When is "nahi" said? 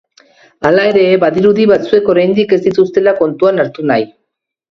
3.93-4.09